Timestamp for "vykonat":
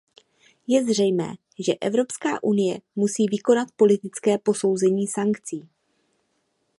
3.27-3.67